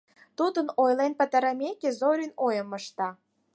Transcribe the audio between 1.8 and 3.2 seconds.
Зорин ойым ышта: